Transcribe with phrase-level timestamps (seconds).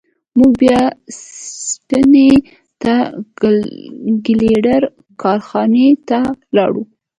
[0.37, 0.79] موږ بیا
[1.65, 2.29] سټپني
[2.81, 2.93] ته
[3.41, 3.43] د
[4.25, 4.81] ګیلډر
[5.21, 6.19] کارخانې ته
[6.55, 6.83] لاړو.